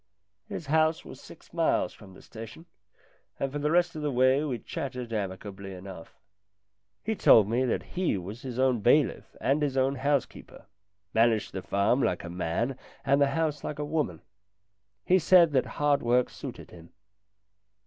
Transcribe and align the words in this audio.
His 0.47 0.65
house 0.65 1.05
was 1.05 1.21
six 1.21 1.53
miles 1.53 1.93
from 1.93 2.15
the 2.15 2.23
station, 2.23 2.65
and 3.39 3.51
for 3.51 3.59
the 3.59 3.69
rest 3.69 3.95
of 3.95 4.01
the 4.01 4.09
way 4.11 4.43
we 4.43 4.57
chatted 4.57 5.13
amicably 5.13 5.73
enough. 5.75 6.15
He 7.03 7.13
told 7.13 7.47
me 7.47 7.65
that 7.65 7.83
he 7.83 8.17
was 8.17 8.41
his 8.41 8.57
own 8.57 8.79
bailiff 8.79 9.35
and 9.39 9.61
his 9.61 9.77
own 9.77 9.97
housekeeper 9.97 10.65
managed 11.13 11.53
the 11.53 11.61
farm 11.61 12.01
like 12.01 12.23
a 12.23 12.31
man 12.31 12.79
and 13.05 13.21
the 13.21 13.27
house 13.37 13.63
like 13.63 13.77
a 13.77 13.85
woman. 13.85 14.23
He 15.05 15.19
said 15.19 15.51
that 15.51 15.67
hard 15.77 16.01
work 16.01 16.31
suited 16.31 16.71
him. 16.71 16.89